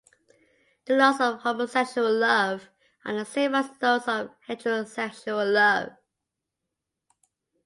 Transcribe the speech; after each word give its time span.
The 0.85 0.95
laws 0.95 1.21
of 1.21 1.41
homosexual 1.41 2.11
love 2.11 2.71
are 3.05 3.13
the 3.13 3.23
same 3.23 3.53
as 3.53 3.69
those 3.77 4.07
of 4.07 4.31
heterosexual 4.47 5.53
love. 5.53 5.91